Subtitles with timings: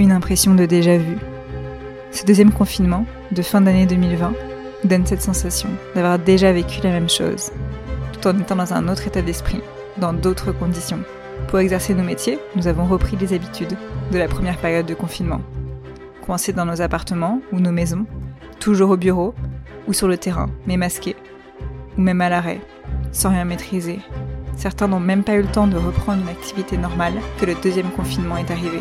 [0.00, 1.18] une impression de déjà-vu.
[2.10, 4.32] Ce deuxième confinement, de fin d'année 2020,
[4.84, 7.52] donne cette sensation d'avoir déjà vécu la même chose,
[8.12, 9.60] tout en étant dans un autre état d'esprit,
[9.98, 11.00] dans d'autres conditions.
[11.48, 13.76] Pour exercer nos métiers, nous avons repris les habitudes
[14.10, 15.42] de la première période de confinement.
[16.24, 18.06] Coincés dans nos appartements ou nos maisons,
[18.58, 19.34] toujours au bureau
[19.86, 21.16] ou sur le terrain, mais masqués,
[21.98, 22.60] ou même à l'arrêt,
[23.12, 24.00] sans rien maîtriser.
[24.56, 27.90] Certains n'ont même pas eu le temps de reprendre une activité normale que le deuxième
[27.90, 28.80] confinement est arrivé.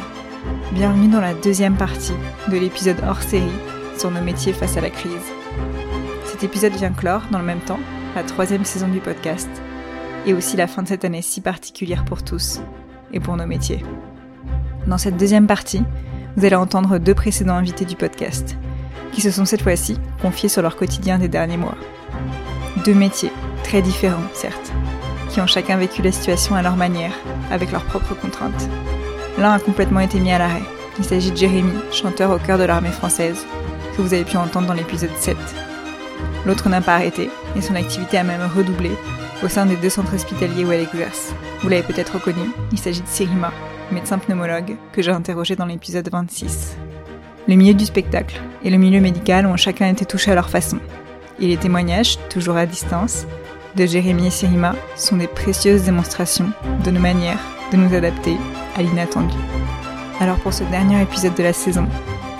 [0.71, 2.13] Bienvenue dans la deuxième partie
[2.49, 3.52] de l'épisode hors série
[3.98, 5.12] sur nos métiers face à la crise.
[6.25, 7.79] Cet épisode vient clore, dans le même temps,
[8.15, 9.49] la troisième saison du podcast,
[10.25, 12.62] et aussi la fin de cette année si particulière pour tous,
[13.12, 13.84] et pour nos métiers.
[14.88, 15.84] Dans cette deuxième partie,
[16.38, 18.55] vous allez entendre deux précédents invités du podcast,
[19.12, 21.76] qui se sont cette fois-ci confiés sur leur quotidien des derniers mois.
[22.85, 24.71] Deux métiers, très différents certes,
[25.29, 27.13] qui ont chacun vécu la situation à leur manière,
[27.51, 28.70] avec leurs propres contraintes.
[29.40, 30.62] L'un a complètement été mis à l'arrêt.
[30.98, 33.46] Il s'agit de Jérémy, chanteur au cœur de l'armée française,
[33.96, 35.37] que vous avez pu entendre dans l'épisode 7.
[36.46, 38.91] L'autre n'a pas arrêté, et son activité a même redoublé
[39.41, 41.34] au sein des deux centres hospitaliers où elle exerce.
[41.62, 43.54] Vous l'avez peut-être reconnu, il s'agit de Sirima,
[43.93, 46.76] médecin pneumologue, que j'ai interrogé dans l'épisode 26.
[47.48, 50.79] Le milieu du spectacle et le milieu médical ont chacun été touchés à leur façon.
[51.40, 53.26] Et les témoignages, toujours à distance,
[53.77, 56.51] de Jérémy et Sirima sont des précieuses démonstrations
[56.84, 57.40] de nos manières
[57.71, 58.35] de nous adapter
[58.75, 59.37] à l'inattendu.
[60.20, 61.87] Alors pour ce dernier épisode de la saison,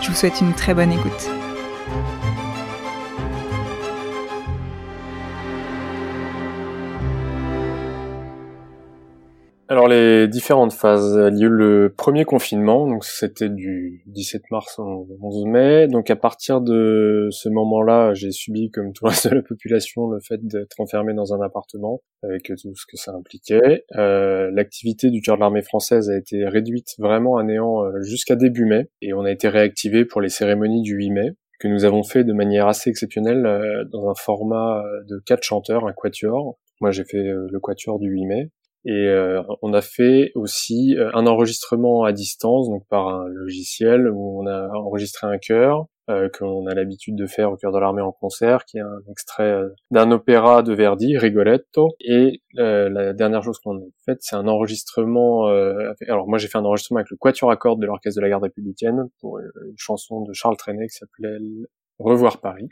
[0.02, 1.39] je vous souhaite une très bonne écoute.
[9.72, 11.14] Alors les différentes phases.
[11.32, 15.88] Il y a eu le premier confinement, donc c'était du 17 mars au 11 mai.
[15.88, 20.10] Donc à partir de ce moment-là, j'ai subi, comme tout le reste de la population,
[20.10, 23.86] le fait d'être enfermé dans un appartement, avec tout ce que ça impliquait.
[23.96, 28.36] Euh, L'activité du cœur de l'armée française a été réduite vraiment à néant euh, jusqu'à
[28.36, 31.86] début mai, et on a été réactivé pour les cérémonies du 8 mai que nous
[31.86, 36.58] avons fait de manière assez exceptionnelle euh, dans un format de quatre chanteurs, un quatuor.
[36.82, 38.50] Moi, j'ai fait euh, le quatuor du 8 mai.
[38.86, 44.10] Et euh, on a fait aussi euh, un enregistrement à distance, donc par un logiciel
[44.10, 47.78] où on a enregistré un chœur euh, qu'on a l'habitude de faire au cœur de
[47.78, 51.90] l'armée en concert, qui est un extrait euh, d'un opéra de Verdi, Rigoletto.
[52.00, 55.48] Et la dernière chose qu'on a faite, c'est un enregistrement.
[56.08, 58.30] alors moi, j'ai fait un enregistrement avec le quatuor à cordes de l'orchestre de la
[58.30, 61.38] garde républicaine pour une chanson de Charles Trenet qui s'appelait
[62.00, 62.70] Revoir Paris.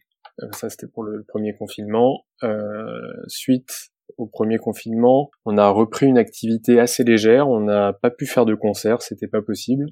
[0.54, 2.26] ça, c'était pour le premier confinement.
[3.28, 7.50] suite au premier confinement, on a repris une activité assez légère.
[7.50, 9.88] On n'a pas pu faire de concert, c'était pas possible.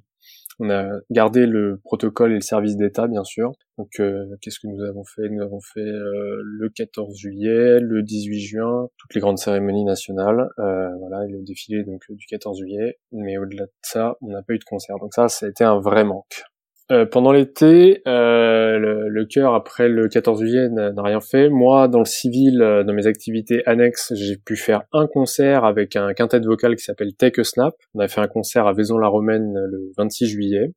[0.60, 3.52] On a gardé le protocole et le service d'État, bien sûr.
[3.78, 5.28] Donc, euh, qu'est-ce que nous avons fait?
[5.30, 10.48] Nous avons fait euh, le 14 juillet, le 18 juin, toutes les grandes cérémonies nationales.
[10.60, 12.98] Euh, voilà, le défilé donc du 14 juillet.
[13.12, 14.98] Mais au-delà de ça, on n'a pas eu de concert.
[15.00, 16.44] Donc ça, ça a été un vrai manque.
[16.92, 21.50] Euh, pendant l'été, euh, le, le cœur après le 14 juillet n'a rien fait.
[21.50, 25.96] Moi, dans le civil, euh, dans mes activités annexes, j'ai pu faire un concert avec
[25.96, 27.74] un quintet vocal qui s'appelle Take a Snap.
[27.96, 30.74] On a fait un concert à Vaison-la-Romaine le 26 juillet.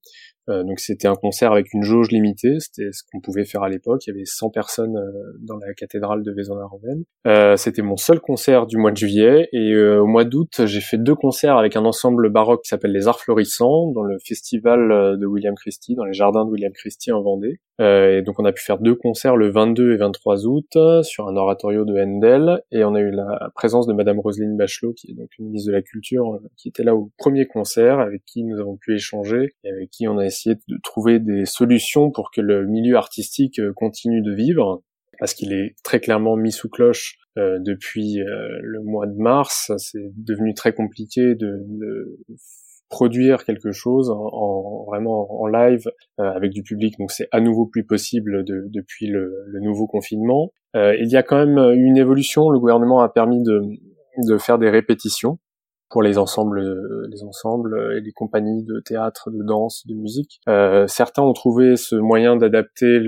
[0.48, 3.68] Euh, donc c'était un concert avec une jauge limitée, c'était ce qu'on pouvait faire à
[3.68, 4.06] l'époque.
[4.06, 7.04] Il y avait 100 personnes euh, dans la cathédrale de Vaison-la-Romaine.
[7.26, 10.98] Euh, c'était mon seul concert du mois de juillet et au mois d'août j'ai fait
[10.98, 15.26] deux concerts avec un ensemble baroque qui s'appelle les Arts Florissants dans le festival de
[15.26, 17.60] William Christie, dans les jardins de William Christie en Vendée.
[17.80, 21.36] et donc on a pu faire deux concerts le 22 et 23 août sur un
[21.36, 25.14] oratorio de Handel et on a eu la présence de Madame Roselyne Bachelot qui est
[25.14, 28.76] donc ministre de la Culture qui était là au premier concert avec qui nous avons
[28.76, 32.66] pu échanger et avec qui on a essayé de trouver des solutions pour que le
[32.66, 34.82] milieu artistique euh, continue de vivre,
[35.18, 39.72] parce qu'il est très clairement mis sous cloche euh, depuis euh, le mois de mars.
[39.78, 42.18] C'est devenu très compliqué de,
[42.90, 45.84] produire quelque chose en, vraiment en live
[46.16, 49.30] avec du public, donc c'est à nouveau plus possible depuis le,
[49.60, 50.52] nouveau confinement.
[50.74, 52.48] il y a quand même une évolution.
[52.48, 55.38] Le gouvernement a permis de faire des répétitions
[55.90, 56.60] pour les ensembles,
[57.10, 60.40] les ensembles et les compagnies de théâtre, de danse, de musique.
[60.48, 63.00] Euh, certains ont trouvé ce moyen d'adapter,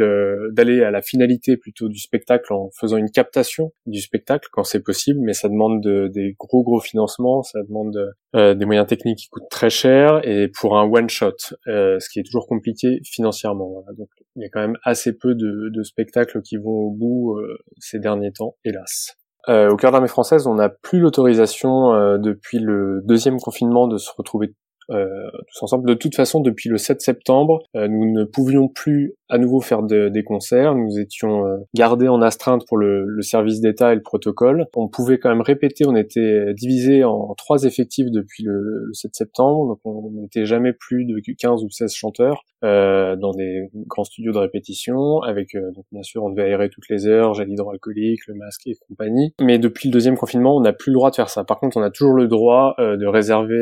[0.52, 4.82] d'aller à la finalité plutôt du spectacle en faisant une captation du spectacle quand c'est
[4.82, 7.96] possible, mais ça demande des gros gros financements, ça demande
[8.36, 11.34] euh, des moyens techniques qui coûtent très cher et pour un one shot,
[11.66, 13.84] euh, ce qui est toujours compliqué financièrement.
[13.98, 17.36] Donc il y a quand même assez peu de, de spectacles qui vont au bout
[17.38, 19.19] euh, ces derniers temps, hélas.
[19.48, 23.88] Euh, au cœur de l'armée française, on n'a plus l'autorisation euh, depuis le deuxième confinement
[23.88, 24.54] de se retrouver
[24.90, 25.88] tous ensemble.
[25.88, 30.22] De toute façon, depuis le 7 septembre, nous ne pouvions plus à nouveau faire des
[30.24, 30.74] concerts.
[30.74, 34.66] Nous étions euh, gardés en astreinte pour le, le service d'État et le protocole.
[34.74, 35.86] On pouvait quand même répéter.
[35.86, 41.04] On était divisé en trois effectifs depuis le, 7 septembre, donc on n'était jamais plus
[41.04, 45.20] de 15 ou 16 chanteurs euh, dans des grands studios de répétition.
[45.22, 48.66] Avec euh, donc bien sûr, on devait aérer toutes les heures, gel hydroalcoolique, le masque
[48.66, 49.32] et compagnie.
[49.40, 51.44] Mais depuis le deuxième confinement, on n'a plus le droit de faire ça.
[51.44, 53.60] Par contre, on a toujours le droit de réserver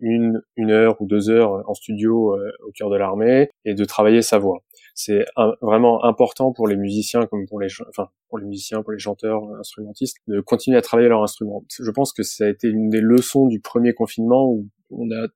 [0.00, 4.22] une une heure ou deux heures en studio au cœur de l'armée et de travailler
[4.22, 4.62] sa voix.
[4.94, 5.24] C'est
[5.62, 9.42] vraiment important pour les musiciens comme pour les enfin pour les musiciens pour les chanteurs
[9.58, 11.64] instrumentistes de continuer à travailler leur instrument.
[11.70, 15.28] Je pense que ça a été une des leçons du premier confinement où on a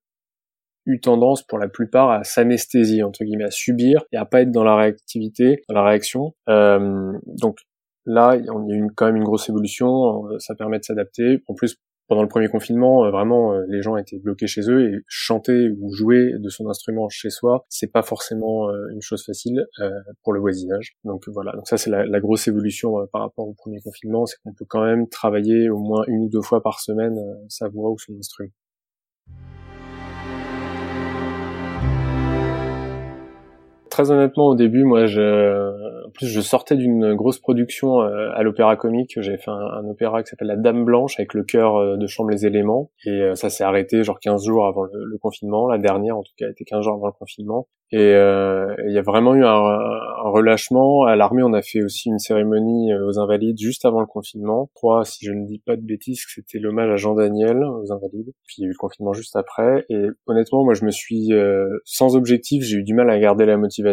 [0.85, 4.53] eu tendance pour la plupart à s'anesthésier entre guillemets à subir et à pas être
[4.53, 6.35] dans la réactivité dans la réaction.
[6.49, 7.61] Euh, donc
[8.05, 11.43] là il y a eu quand même une grosse évolution ça permet de s'adapter.
[11.49, 14.88] En plus pendant le premier confinement, euh, vraiment, euh, les gens étaient bloqués chez eux
[14.88, 19.25] et chanter ou jouer de son instrument chez soi, c'est pas forcément euh, une chose
[19.25, 19.67] facile
[20.23, 20.97] pour le voisinage.
[21.05, 24.37] Donc voilà, donc ça c'est la, la, grosse évolution par rapport au premier confinement, c'est
[24.43, 27.19] qu'on peut quand même travailler au moins une ou deux fois par semaine
[27.49, 28.50] sa voix ou son instrument.
[33.96, 38.43] Très honnêtement, au début, moi, je, en plus, je sortais d'une grosse production euh, à
[38.43, 39.19] l'Opéra Comique.
[39.20, 42.31] J'avais fait un, opéra qui s'appelle La Dame Blanche avec le chœur euh, de chambre
[42.31, 45.66] les éléments, et euh, ça s'est arrêté genre 15 jours avant le, confinement.
[45.66, 47.69] La dernière, en tout cas, était 15 jours avant le confinement.
[47.93, 51.04] Et il y a vraiment eu un, un relâchement.
[51.04, 54.69] À l'armée, on a fait aussi une cérémonie aux Invalides juste avant le confinement.
[54.70, 57.62] Je crois, si je ne dis pas de bêtises, que c'était l'hommage à Jean Daniel
[57.62, 58.32] aux Invalides.
[58.44, 59.87] Puis il y a eu le confinement juste après.
[59.88, 61.31] Et honnêtement, moi, je me suis
[61.84, 62.64] sans objectif.
[62.64, 63.86] J'ai eu du mal à garder la motivation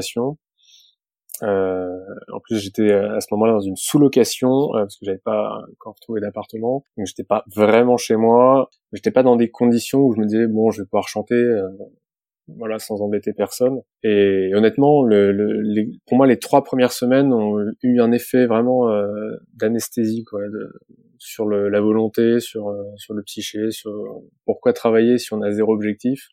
[1.41, 1.99] euh,
[2.31, 5.95] en plus, j'étais à ce moment-là dans une sous-location euh, parce que j'avais pas encore
[5.99, 8.69] trouvé d'appartement, donc j'étais pas vraiment chez moi.
[8.93, 11.67] J'étais pas dans des conditions où je me disais bon, je vais pouvoir chanter, euh,
[12.47, 13.81] voilà, sans embêter personne.
[14.03, 15.07] Et honnêtement,
[16.07, 18.89] pour moi, les trois premières semaines ont eu un effet vraiment
[19.53, 20.41] d'anesthésie, quoi,
[21.17, 26.27] sur la volonté, sur sur le psyché, sur pourquoi travailler si on a zéro objectif.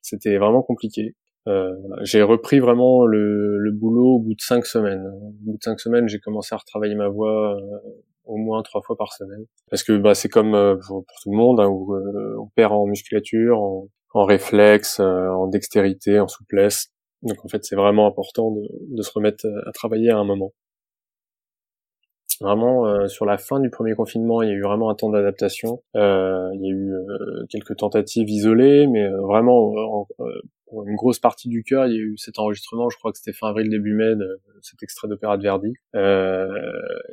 [0.00, 1.14] C'était vraiment compliqué.
[1.46, 5.06] Euh, j'ai repris vraiment le, le, boulot au bout de cinq semaines.
[5.06, 7.78] Au bout de cinq semaines, j'ai commencé à retravailler ma voix euh,
[8.24, 9.44] au moins trois fois par semaine.
[9.70, 11.94] Parce que bah, c'est comme euh, pour, tout le monde, hein, où
[12.40, 16.90] on perd en musculature, en, en réflexe, en dextérité, en souplesse.
[17.22, 18.62] Donc en fait, c'est vraiment important de,
[18.96, 20.52] de, se remettre à travailler à un moment.
[22.40, 25.82] Vraiment, sur la fin du premier confinement, il y a eu vraiment un temps d'adaptation.
[25.94, 26.92] Euh, il y a eu
[27.48, 30.06] quelques tentatives isolées, mais vraiment
[30.72, 33.32] une grosse partie du cœur, il y a eu cet enregistrement, je crois que c'était
[33.32, 35.72] fin avril, début mai, de cet extrait d'opéra de Verdi.
[35.94, 36.48] Euh,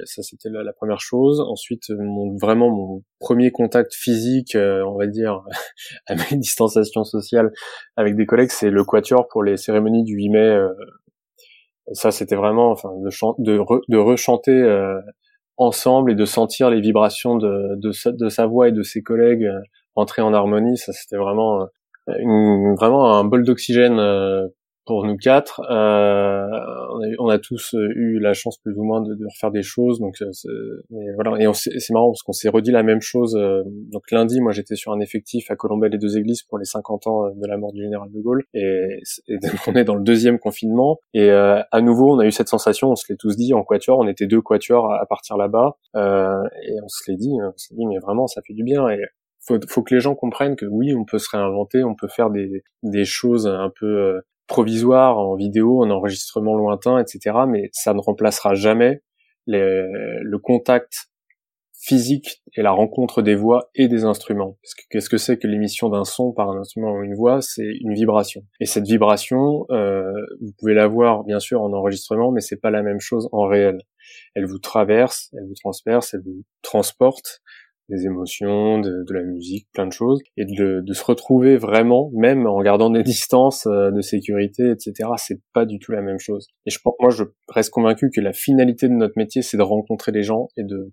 [0.05, 1.41] ça, c'était la, première chose.
[1.41, 5.43] Ensuite, mon, vraiment mon premier contact physique, euh, on va dire,
[6.07, 7.51] à mes distanciations sociales
[7.95, 10.39] avec des collègues, c'est le quatuor pour les cérémonies du 8 mai.
[10.39, 10.69] Euh,
[11.93, 13.09] ça, c'était vraiment, enfin, de,
[13.39, 13.59] de,
[13.89, 14.99] de rechanter euh,
[15.57, 19.01] ensemble et de sentir les vibrations de, de, sa, de sa voix et de ses
[19.01, 19.47] collègues
[19.95, 20.77] entrer en harmonie.
[20.77, 21.67] Ça, c'était vraiment
[22.19, 24.47] une, vraiment un bol d'oxygène euh,
[24.85, 25.61] pour nous quatre.
[25.69, 26.47] Euh,
[26.89, 29.51] on, a, on, a, tous euh, eu la chance plus ou moins de, de refaire
[29.51, 30.15] des choses, donc
[30.89, 31.39] mais voilà.
[31.39, 33.37] Et c'est marrant parce qu'on s'est redit la même chose.
[33.65, 37.07] donc lundi, moi j'étais sur un effectif à Colombelle les deux églises pour les 50
[37.07, 39.37] ans de la mort du général de Gaulle, et, et
[39.67, 40.97] on est dans le deuxième confinement.
[41.13, 43.99] Et à nouveau, on a eu cette sensation, on se l'est tous dit en quatuor,
[43.99, 47.85] on était deux quatuors à, partir là-bas, et on se l'est dit, on s'est dit
[47.85, 48.89] mais vraiment ça fait du bien.
[48.89, 48.99] Et
[49.51, 52.29] faut, faut que les gens comprennent que oui, on peut se réinventer, on peut faire
[52.29, 57.37] des, des choses un peu euh, provisoires en vidéo, en enregistrement lointain, etc.
[57.47, 59.01] Mais ça ne remplacera jamais
[59.47, 61.11] le contact
[61.81, 64.57] physique et la rencontre des voix et des instruments.
[64.91, 67.41] Qu'est-ce que c'est que l'émission d'un son par un instrument ou une voix?
[67.41, 68.43] C'est une vibration.
[68.59, 72.69] Et cette vibration, euh, vous pouvez la voir bien sûr en enregistrement, mais c'est pas
[72.69, 73.79] la même chose en réel.
[74.35, 77.41] Elle vous traverse, elle vous transperce, elle vous transporte
[77.91, 82.09] des émotions, de, de, la musique, plein de choses, et de, de, se retrouver vraiment,
[82.13, 85.09] même en gardant des distances euh, de sécurité, etc.
[85.17, 86.47] C'est pas du tout la même chose.
[86.65, 89.63] Et je pense, moi, je reste convaincu que la finalité de notre métier, c'est de
[89.63, 90.91] rencontrer les gens et de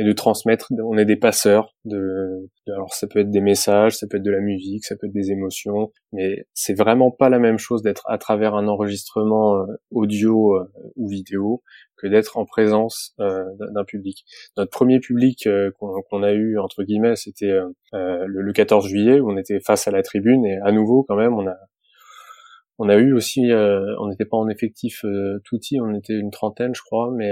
[0.00, 0.72] et de transmettre.
[0.82, 1.74] On est des passeurs.
[1.84, 5.06] De, alors ça peut être des messages, ça peut être de la musique, ça peut
[5.06, 9.56] être des émotions, mais c'est vraiment pas la même chose d'être à travers un enregistrement
[9.56, 10.64] euh, audio euh,
[10.96, 11.62] ou vidéo
[11.98, 14.24] que d'être en présence euh, d'un public.
[14.56, 15.46] Notre premier public
[15.78, 17.58] qu'on a eu entre guillemets, c'était
[17.92, 21.34] le, 14 juillet où on était face à la tribune et à nouveau quand même
[21.34, 21.56] on a
[22.82, 25.02] On a eu aussi, on n'était pas en effectif
[25.44, 27.30] tout petit, on était une trentaine, je crois, mais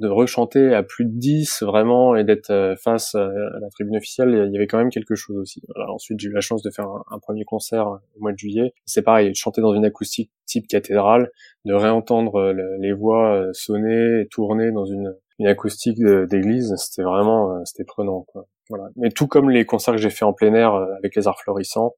[0.00, 4.52] de rechanter à plus de 10 vraiment et d'être face à la tribune officielle, il
[4.52, 5.62] y avait quand même quelque chose aussi.
[5.88, 8.72] ensuite, j'ai eu la chance de faire un, premier concert au mois de juillet.
[8.84, 11.30] C'est pareil, de chanter dans une acoustique type cathédrale,
[11.64, 18.22] de réentendre les voix sonner tourner dans une, une acoustique d'église, c'était vraiment, c'était prenant.
[18.22, 18.48] Quoi.
[18.68, 18.88] Voilà.
[18.96, 21.94] Mais tout comme les concerts que j'ai fait en plein air avec les arts florissants,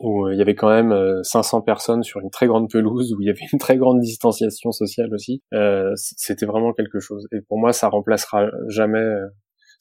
[0.00, 3.12] où euh, il y avait quand même 500 euh, personnes sur une très grande pelouse,
[3.12, 5.42] où il y avait une très grande distanciation sociale aussi.
[5.54, 7.28] Euh, c'était vraiment quelque chose.
[7.32, 9.04] Et pour moi, ça remplacera jamais.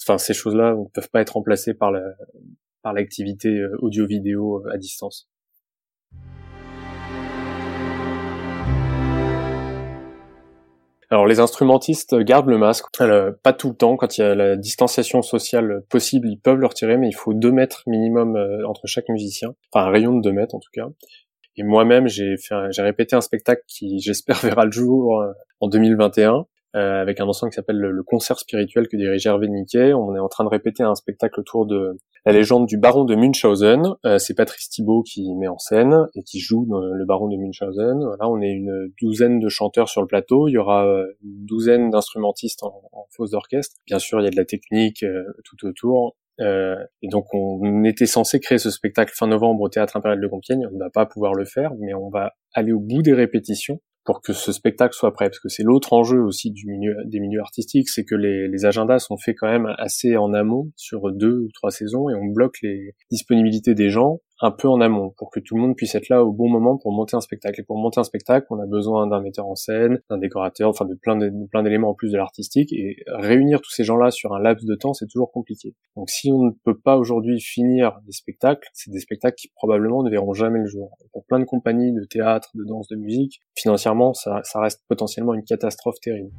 [0.04, 2.02] Enfin, ces choses-là ne peuvent pas être remplacées par la,
[2.84, 5.30] par l'activité audio-vidéo à distance.
[11.12, 14.36] Alors les instrumentistes gardent le masque, euh, pas tout le temps, quand il y a
[14.36, 18.68] la distanciation sociale possible, ils peuvent le retirer, mais il faut deux mètres minimum euh,
[18.68, 20.88] entre chaque musicien, enfin un rayon de deux mètres en tout cas.
[21.58, 22.36] Et moi-même, j'ai
[22.78, 26.46] répété un spectacle qui, j'espère, verra le jour euh, en 2021,
[26.76, 29.94] euh, avec un ensemble qui s'appelle le, concert spirituel que dirige Hervé Niquet.
[29.94, 33.16] On est en train de répéter un spectacle autour de la légende du baron de
[33.16, 33.96] Munchausen.
[34.06, 37.38] Euh, c'est Patrice Thibault qui met en scène et qui joue dans le baron de
[37.38, 38.04] Munchausen.
[38.04, 40.48] Voilà, on est une douzaine de chanteurs sur le plateau.
[40.48, 43.76] Il y aura euh, une douzaine d'instrumentistes en, en fausse d'orchestre.
[43.88, 45.06] Bien sûr, il y a de la technique
[45.44, 46.16] tout autour.
[46.42, 50.28] Euh, et donc on était censé créer ce spectacle fin novembre au Théâtre Impérial de
[50.28, 53.14] Compiègne, on ne va pas pouvoir le faire, mais on va aller au bout des
[53.14, 56.96] répétitions pour que ce spectacle soit prêt, parce que c'est l'autre enjeu aussi du milieu,
[57.06, 60.72] des milieux artistiques, c'est que les, les, agendas sont faits quand même assez en amont
[60.76, 64.80] sur deux ou trois saisons et on bloque les disponibilités des gens un peu en
[64.82, 67.22] amont pour que tout le monde puisse être là au bon moment pour monter un
[67.22, 67.60] spectacle.
[67.62, 70.86] Et pour monter un spectacle, on a besoin d'un metteur en scène, d'un décorateur, enfin
[70.86, 72.72] de plein de, plein d'éléments en plus de l'artistique.
[72.74, 75.76] Et réunir tous ces gens-là sur un laps de temps, c'est toujours compliqué.
[75.96, 80.04] Donc si on ne peut pas aujourd'hui finir des spectacles, c'est des spectacles qui probablement
[80.04, 80.98] ne verront jamais le jour.
[81.12, 85.34] pour plein de compagnies de théâtre, de danse, de musique, financièrement, ça, ça reste potentiellement
[85.34, 86.32] une catastrophe terrible.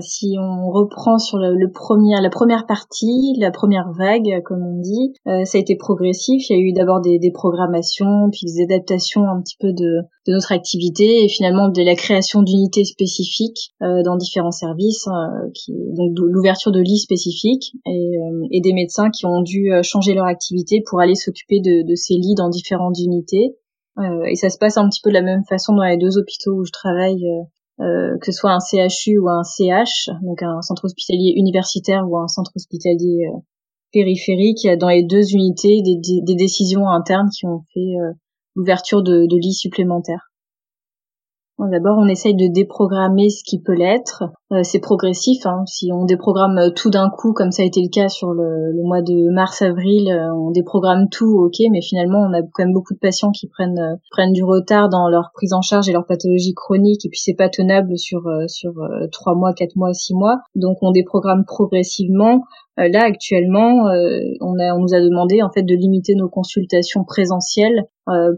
[0.00, 5.14] Si on reprend sur le, premier, la première partie, la première vague, comme on dit,
[5.26, 6.48] euh, ça a été progressif.
[6.48, 10.02] Il y a eu d'abord des, des, programmations, puis des adaptations un petit peu de,
[10.26, 15.06] de notre activité, et finalement de la création d'unités spécifiques euh, dans différents services,
[15.54, 18.14] qui, donc l'ouverture de lits spécifiques, et,
[18.50, 22.14] et, des médecins qui ont dû changer leur activité pour aller s'occuper de, de, ces
[22.14, 23.56] lits dans différentes unités.
[24.26, 26.52] et ça se passe un petit peu de la même façon dans les deux hôpitaux
[26.52, 27.44] où je travaille euh,
[27.78, 32.28] que ce soit un CHU ou un CH, donc un centre hospitalier universitaire ou un
[32.28, 33.38] centre hospitalier euh,
[33.92, 38.12] périphérique, dans les deux unités des, des décisions internes qui ont fait euh,
[38.54, 40.30] l'ouverture de lits supplémentaires.
[41.58, 44.24] D'abord, on essaye de déprogrammer ce qui peut l'être.
[44.52, 45.46] Euh, c'est progressif.
[45.46, 45.62] Hein.
[45.66, 48.72] Si on déprogramme euh, tout d'un coup, comme ça a été le cas sur le,
[48.82, 52.92] mois de mars-avril, euh, on déprogramme tout, ok, mais finalement, on a quand même beaucoup
[52.92, 56.54] de patients qui prennent prennent du retard dans leur prise en charge et leur pathologie
[56.54, 58.72] chronique, et puis c'est pas tenable sur sur
[59.12, 60.38] trois mois, quatre mois, six mois.
[60.54, 62.42] Donc, on déprogramme progressivement.
[62.76, 63.84] là, actuellement,
[64.40, 67.84] on a on nous a demandé en fait de limiter nos consultations présentielles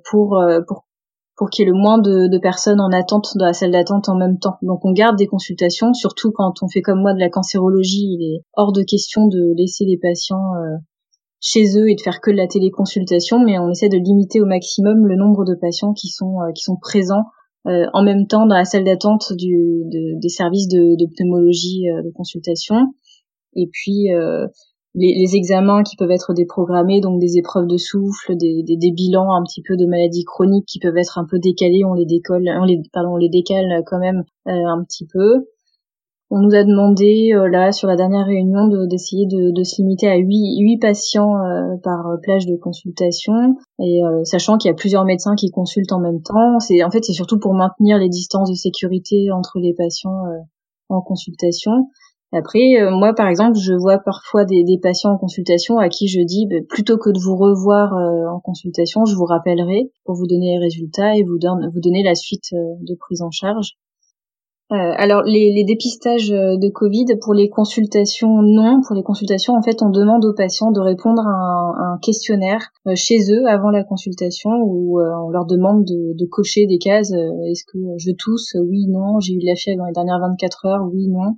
[0.04, 0.85] pour pour
[1.36, 4.16] pour qu'il y ait le moins de, personnes en attente dans la salle d'attente en
[4.16, 4.56] même temps.
[4.62, 8.22] Donc on garde des consultations, surtout quand on fait comme moi de la cancérologie, il
[8.22, 10.76] est hors de question de laisser les patients euh,
[11.40, 14.46] chez eux et de faire que de la téléconsultation, mais on essaie de limiter au
[14.46, 17.24] maximum le nombre de patients qui sont euh, qui sont présents
[17.66, 22.10] euh, en même temps dans la salle d'attente du, des services de, de pneumologie de
[22.14, 22.76] consultation.
[23.54, 24.08] Et puis
[24.96, 29.42] les, examens qui peuvent être déprogrammés, donc des épreuves de souffle, des, des, bilans un
[29.42, 32.64] petit peu de maladies chroniques qui peuvent être un peu décalés, on les décolle, on
[32.64, 35.46] les, pardon, on les décale quand même euh, un petit peu.
[36.28, 40.08] On nous a demandé euh, là sur la dernière réunion d'essayer de, de, se limiter
[40.08, 43.34] à 8, 8 patients euh, par plage de consultation
[43.78, 47.04] et sachant qu'il y a plusieurs médecins qui consultent en même temps, c'est en fait
[47.04, 50.22] c'est surtout pour maintenir les distances de sécurité entre les patients
[50.88, 51.90] en consultation.
[52.36, 56.20] Après, euh, moi, par exemple, je vois parfois des, patients en consultation à qui je
[56.20, 60.26] dis, bah, plutôt que de vous revoir euh, en consultation, je vous rappellerai pour vous
[60.26, 63.78] donner les résultats et vous, vous donner la suite euh, de prise en charge.
[64.68, 68.80] alors, les, dépistages de Covid, pour les consultations, non.
[68.86, 73.18] Pour les consultations, en fait, on demande aux patients de répondre à un, questionnaire chez
[73.30, 77.12] eux avant la consultation où on leur demande de, de cocher des cases.
[77.12, 78.56] Est-ce que je tousse?
[78.68, 79.20] Oui, non.
[79.20, 80.84] J'ai eu de la fièvre dans les dernières 24 heures?
[80.92, 81.36] Oui, non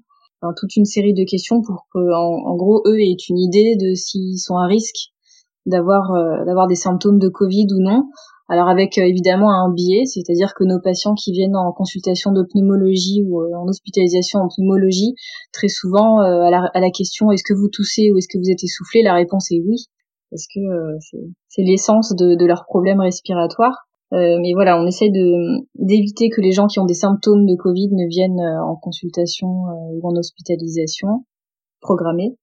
[0.56, 4.38] toute une série de questions pour que, en, gros, eux aient une idée de s'ils
[4.38, 5.10] sont à risque
[5.66, 8.04] d'avoir euh, d'avoir des symptômes de Covid ou non.
[8.48, 12.42] Alors avec euh, évidemment un biais, c'est-à-dire que nos patients qui viennent en consultation de
[12.42, 15.14] pneumologie ou euh, en hospitalisation en pneumologie,
[15.52, 18.50] très souvent à la, à, la, question est-ce que vous toussez ou est-ce que vous
[18.50, 19.84] êtes essoufflé, la réponse est oui.
[20.30, 20.60] parce que
[21.48, 23.87] c'est l'essence de, de leurs problèmes respiratoires.
[24.10, 27.90] Mais voilà, on essaie de d'éviter que les gens qui ont des symptômes de Covid
[27.92, 29.48] ne viennent en consultation
[29.92, 31.24] ou en hospitalisation
[31.80, 32.36] programmée.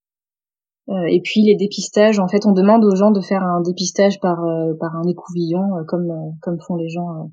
[0.89, 4.37] et puis les dépistages, en fait, on demande aux gens de faire un dépistage par
[4.79, 7.29] par un écouvillon, comme comme font les gens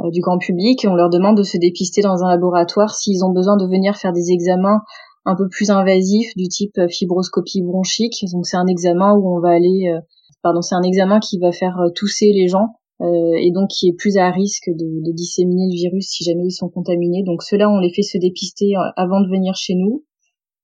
[0.00, 3.32] euh, du grand public on leur demande de se dépister dans un laboratoire s'ils ont
[3.32, 4.82] besoin de venir faire des examens
[5.24, 8.22] un peu plus invasifs du type euh, fibroscopie bronchique.
[8.32, 10.00] Donc c'est un examen où on va aller, euh,
[10.42, 14.16] pardon, c'est un examen qui va faire tousser les gens et donc qui est plus
[14.16, 17.22] à risque de, disséminer le virus si jamais ils sont contaminés.
[17.24, 20.04] Donc ceux-là, on les fait se dépister avant de venir chez nous.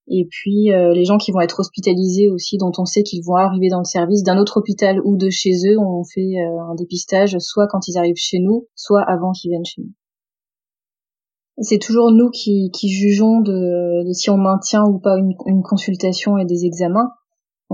[0.08, 3.36] Et puis euh, les gens qui vont être hospitalisés aussi, dont on sait qu'ils vont
[3.36, 6.74] arriver dans le service d'un autre hôpital ou de chez eux, on fait euh, un
[6.74, 9.92] dépistage soit quand ils arrivent chez nous, soit avant qu'ils viennent chez nous.
[11.60, 16.64] C'est toujours nous qui, jugeons de, si on maintient ou pas une, consultation et des
[16.64, 17.10] examens.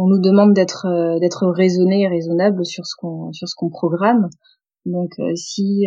[0.00, 3.68] On nous demande d'être euh, d'être raisonné et raisonnable sur ce qu'on sur ce qu'on
[3.70, 4.28] programme.
[4.86, 5.86] Donc si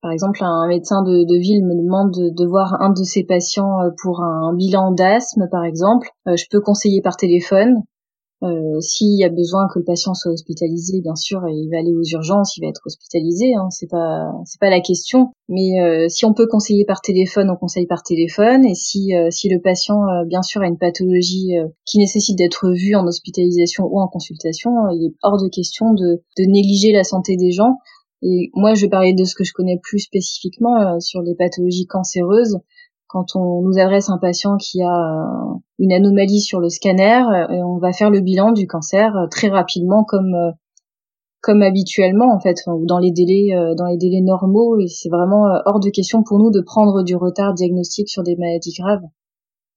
[0.00, 3.90] par exemple, un médecin de, ville me demande de, voir un de ses patients euh,
[4.00, 6.08] pour un bilan d'asthme, par exemple.
[6.28, 7.82] Euh, je peux conseiller par téléphone.
[8.44, 11.92] Euh, S'il y a besoin que le patient soit hospitalisé, bien sûr, il va aller
[11.92, 13.54] aux urgences, il va être hospitalisé.
[13.54, 15.30] Hein, c'est pas c'est pas la question.
[15.48, 18.64] Mais euh, si on peut conseiller par téléphone, on conseille par téléphone.
[18.64, 21.54] Et si si le patient, bien sûr, a une pathologie
[21.84, 26.22] qui nécessite d'être vu en hospitalisation ou en consultation, il est hors de question de,
[26.38, 27.78] de négliger la santé des gens
[28.22, 31.34] et moi, je vais parler de ce que je connais plus spécifiquement euh, sur les
[31.34, 32.58] pathologies cancéreuses.
[33.08, 37.64] Quand on nous adresse un patient qui a euh, une anomalie sur le scanner, euh,
[37.64, 40.34] on va faire le bilan du cancer très rapidement, comme
[41.40, 44.78] comme habituellement en fait, dans les délais dans les délais normaux.
[44.80, 48.36] Et c'est vraiment hors de question pour nous de prendre du retard diagnostique sur des
[48.36, 49.04] maladies graves.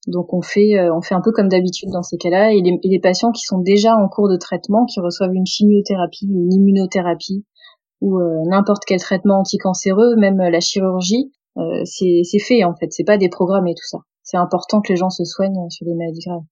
[0.08, 2.54] Donc on fait on fait un peu comme d'habitude dans ces cas-là.
[2.54, 6.52] Et les, patients qui sont déjà en cours de traitement, qui reçoivent une chimiothérapie, une
[6.52, 7.46] immunothérapie,
[8.02, 12.92] ou euh, n'importe quel traitement anticancéreux, même euh, la chirurgie, euh, c'est fait en fait,
[12.92, 14.00] c'est pas déprogrammé tout ça.
[14.24, 16.44] C'est important que les gens se soignent sur des maladies graves.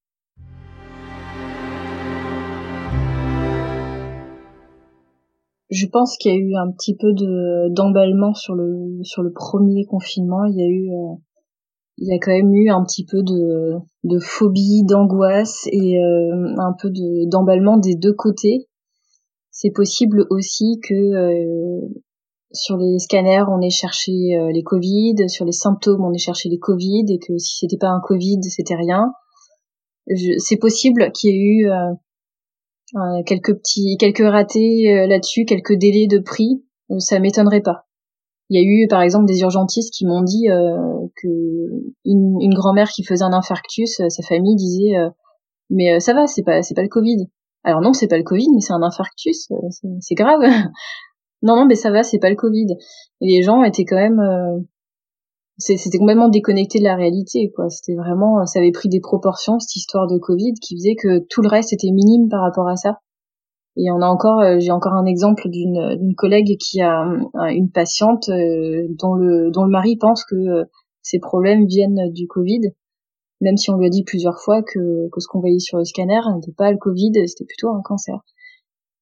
[5.69, 9.31] Je pense qu'il y a eu un petit peu de d'emballement sur le sur le
[9.31, 10.45] premier confinement.
[10.45, 10.89] Il y a eu
[11.99, 16.73] il y a quand même eu un petit peu de de phobie, d'angoisse et un
[16.81, 18.67] peu de d'emballement des deux côtés.
[19.61, 21.81] C'est possible aussi que euh,
[22.51, 26.49] sur les scanners, on ait cherché euh, les Covid, sur les symptômes, on ait cherché
[26.49, 29.13] les Covid, et que si c'était pas un Covid, c'était rien.
[30.39, 36.17] C'est possible qu'il y ait eu euh, quelques petits, quelques ratés là-dessus, quelques délais de
[36.17, 36.63] prix.
[36.97, 37.85] ça m'étonnerait pas.
[38.49, 41.27] Il y a eu par exemple des urgentistes qui m'ont dit que
[42.05, 44.95] une, une grand-mère qui faisait un infarctus, sa famille disait
[45.69, 47.27] mais ça va, c'est pas c'est pas le Covid.
[47.63, 49.55] Alors non, c'est pas le Covid, mais c'est un infarctus, euh,
[49.99, 50.41] c'est grave.
[51.41, 52.67] non, non, mais ça va, c'est pas le Covid.
[53.21, 54.59] Et les gens étaient quand même, euh,
[55.57, 57.69] c'était complètement déconnecté de la réalité, quoi.
[57.69, 61.41] C'était vraiment, ça avait pris des proportions cette histoire de Covid qui faisait que tout
[61.41, 62.99] le reste était minime par rapport à ça.
[63.77, 67.05] Et on a encore, euh, j'ai encore un exemple d'une d'une collègue qui a
[67.49, 70.65] une patiente dont le dont le mari pense que
[71.01, 72.73] ses problèmes viennent du Covid
[73.41, 75.85] même si on lui a dit plusieurs fois que, que ce qu'on voyait sur le
[75.85, 78.19] scanner n'était pas le Covid, c'était plutôt un cancer.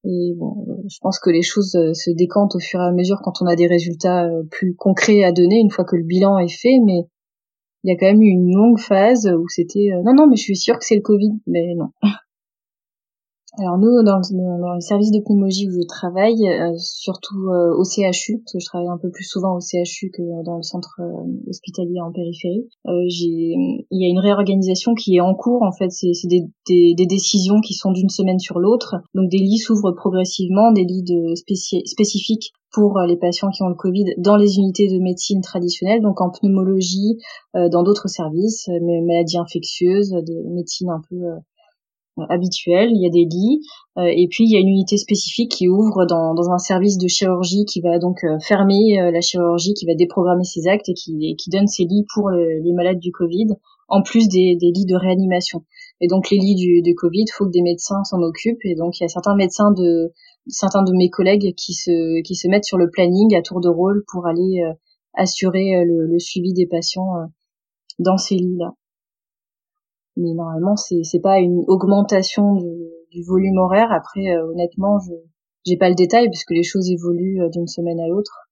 [0.10, 2.94] Et bon, euh, je pense que les choses euh, se décantent au fur et à
[2.94, 6.04] mesure quand on a des résultats euh, plus concrets à donner une fois que le
[6.04, 7.02] bilan est fait, mais
[7.84, 10.44] il y a quand même eu une longue phase où c'était non non mais je
[10.44, 11.90] suis sûre que c'est le Covid, mais non.
[13.60, 17.74] Alors nous, dans le, dans le, service de pneumologie où je travaille, euh, surtout euh,
[17.74, 20.62] au CHU, parce que je travaille un peu plus souvent au CHU que dans le
[20.62, 22.68] centre euh, hospitalier en périphérie,
[23.08, 23.56] j'ai,
[23.90, 25.64] il y a une réorganisation qui est en cours.
[25.64, 28.98] En fait, c'est des, des, des, décisions qui sont d'une semaine sur l'autre.
[29.16, 33.76] Donc des lits s'ouvrent progressivement, des lits de spécifiques pour les patients qui ont le
[33.76, 37.18] Covid dans les unités de médecine traditionnelles, donc en pneumologie,
[37.56, 41.16] dans d'autres services, maladies infectieuses, des médecines un peu
[42.30, 43.62] habituel, il y a des lits,
[43.98, 46.98] euh, et puis il y a une unité spécifique qui ouvre dans, dans un service
[46.98, 50.90] de chirurgie qui va donc euh, fermer euh, la chirurgie, qui va déprogrammer ses actes
[50.90, 53.48] et qui, qui donne ses lits pour les malades du Covid,
[53.88, 55.64] en plus des, des lits de réanimation.
[56.02, 59.00] Et donc les lits du, du Covid, faut que des médecins s'en occupent, et donc
[59.00, 60.14] il y a certains médecins de
[60.48, 63.70] certains de mes collègues qui se qui se mettent sur le planning à tour de
[63.70, 64.62] rôle pour aller
[65.14, 67.28] assurer le, le, suivi des patients
[68.00, 68.74] dans ces lits-là
[70.18, 73.92] mais normalement c'est c'est pas une augmentation du, volume horaire.
[73.92, 75.14] Après, euh, honnêtement, je
[75.66, 78.44] j'ai pas le détail puisque les choses évoluent euh, d'une semaine à l'autre.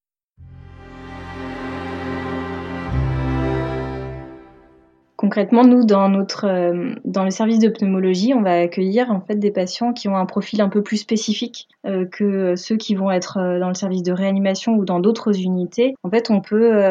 [5.15, 9.35] Concrètement, nous, dans notre, euh, dans le service de pneumologie, on va accueillir en fait
[9.35, 11.67] des patients qui ont un profil un peu plus spécifique
[12.11, 15.93] que ceux qui vont être dans le service de réanimation ou dans d'autres unités.
[16.03, 16.81] En fait, on peut,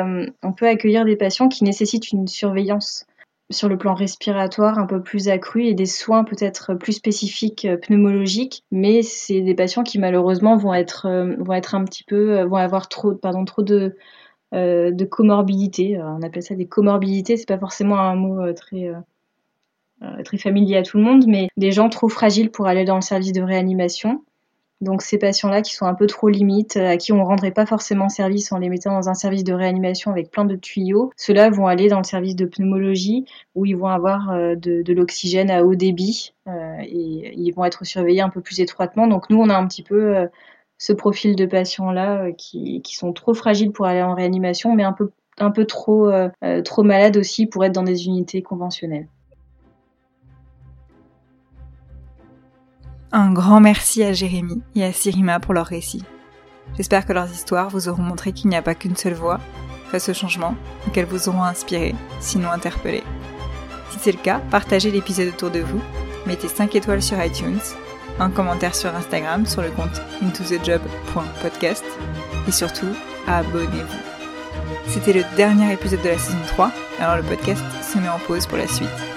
[0.43, 3.07] on peut accueillir des patients qui nécessitent une surveillance
[3.51, 8.65] sur le plan respiratoire un peu plus accru et des soins peut-être plus spécifiques pneumologiques,
[8.71, 12.89] mais c'est des patients qui malheureusement vont être, vont être un petit peu, vont avoir
[12.89, 13.97] trop, pardon, trop de
[14.55, 15.99] euh, de comorbidité.
[15.99, 18.93] Euh, on appelle ça des comorbidités, c'est pas forcément un mot euh, très
[20.23, 23.01] très familier à tout le monde, mais des gens trop fragiles pour aller dans le
[23.01, 24.23] service de réanimation.
[24.85, 28.09] Donc ces patients-là qui sont un peu trop limites, à qui on rendrait pas forcément
[28.09, 31.67] service en les mettant dans un service de réanimation avec plein de tuyaux, ceux-là vont
[31.67, 36.35] aller dans le service de pneumologie où ils vont avoir de, l'oxygène à haut débit
[36.47, 39.07] et ils vont être surveillés un peu plus étroitement.
[39.07, 40.29] Donc nous on a un petit peu
[40.79, 44.83] ce profil de patients-là euh, qui, qui, sont trop fragiles pour aller en réanimation, mais
[44.83, 48.43] un peu, un peu trop, euh, euh, trop malades aussi pour être dans des unités
[48.43, 49.09] conventionnelles.
[53.17, 56.03] Un grand merci à Jérémy et à Sirima pour leur récit.
[56.77, 59.39] J'espère que leurs histoires vous auront montré qu'il n'y a pas qu'une seule voie
[59.93, 63.05] face au changement, ou qu'elles vous auront inspiré, sinon interpellé.
[63.91, 65.81] Si c'est le cas, partagez l'épisode autour de vous,
[66.27, 67.61] mettez 5 étoiles sur iTunes
[68.19, 71.85] un commentaire sur Instagram sur le compte intothejob.podcast
[72.49, 72.97] et surtout
[73.29, 74.89] abonnez-vous.
[74.89, 78.47] C'était le dernier épisode de la saison 3, alors le podcast se met en pause
[78.47, 79.14] pour la suite.